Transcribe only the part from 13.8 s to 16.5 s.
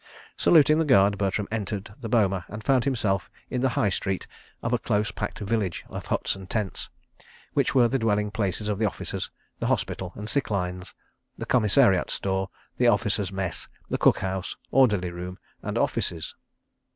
the cook house, orderly room, and offices.